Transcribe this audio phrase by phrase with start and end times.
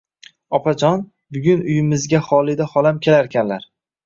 [0.59, 1.03] Opajon,
[1.37, 3.71] bugun uyimizga Xolida xolam kelarkanlar